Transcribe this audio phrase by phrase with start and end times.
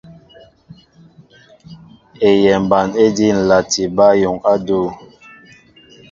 [2.29, 4.83] Eyɛmba éjí ǹlati bǎyuŋ á adʉ̂.